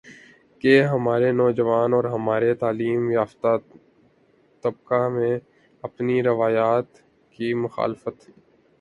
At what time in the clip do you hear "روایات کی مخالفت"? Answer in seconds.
6.23-8.29